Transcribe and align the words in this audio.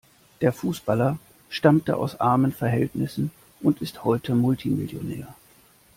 Der 0.41 0.51
Fußballer 0.51 1.19
stammte 1.51 1.95
aus 1.95 2.19
armen 2.19 2.51
Verhältnissen 2.53 3.29
und 3.61 3.83
ist 3.83 4.03
heute 4.03 4.33
Multimillionär. 4.33 5.35